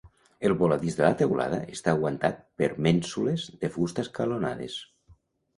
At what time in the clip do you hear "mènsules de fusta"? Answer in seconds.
2.87-4.07